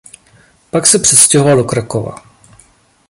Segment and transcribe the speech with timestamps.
[0.69, 2.15] Pak se přestěhoval do Krakova.